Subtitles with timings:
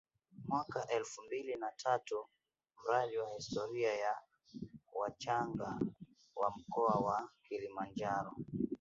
[0.47, 2.25] mwaka elfu mbili na tatu
[2.83, 4.17] Mradi wa Historia ya
[4.93, 5.79] Wachaga
[6.35, 8.35] wa Mkoa wa Kilimanjaro